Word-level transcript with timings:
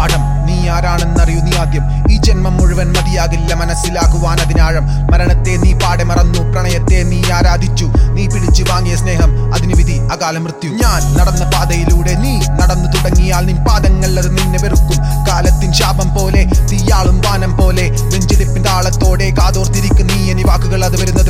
പാഠം. 0.00 0.22
നീ 0.46 0.56
ആരാണെന്നറിയൂ 0.74 1.40
നീ 1.46 1.52
ആദ്യം. 1.62 1.84
ഈ 2.10 2.16
ജന്മം 2.26 2.54
മുഴുവൻ 2.58 2.88
മതിയാകില്ല 2.96 3.54
മനസ്സിലാക്കുവാൻ 3.54 4.38
അതിനാഴം. 4.44 4.84
മരണത്തെ 5.10 5.54
നീ 5.62 5.72
പാടെ 5.82 6.04
മറന്നു 6.10 6.40
പ്രണയത്തെ 6.52 6.98
നീ 7.10 7.18
ആരാധിച്ചു. 7.38 7.86
നീ 8.16 8.24
പിടിച്ചു 8.26 8.62
വാങ്ങിയ 8.70 8.96
സ്നേഹം 8.96 9.30
അതിന് 9.54 9.74
വിധി 9.76 9.96
അകാല 10.14 10.38
മൃത്യു. 10.38 10.70
ഞാൻ 10.82 11.00
നടന്ന 11.18 11.44
പാതയിലൂടെ 11.54 12.14
നീ 12.24 12.32
നടന്നു 12.60 12.88
തുടങ്ങിയാൽ 12.94 13.44
നിൻ 13.50 13.58
പാദങ്ങൾ 13.68 14.12
അത് 14.22 14.30
നിന്നെ 14.38 14.58
വെറുക്കും. 14.62 14.98
കാലത്തിൻ 15.28 15.72
ശാപം 15.80 16.08
പോലെ 16.16 16.42
തീയാളും 16.72 17.20
വാനം 17.26 17.56
പോലെ 17.58 17.84
നെഞ്ചിടിപ്പിൻ 18.12 18.62
താളത്തോടെ 18.68 19.28
കാതോർത്തിരിക്കും. 19.40 20.06
നീ 20.06 20.18
എന്നീ 20.30 20.44
വാക്കുകൾ 20.50 20.84
അത് 20.84 20.96
വരുന്നത് 21.02 21.29